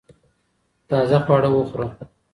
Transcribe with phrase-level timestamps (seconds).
[0.89, 1.87] تازه خواړه وخوره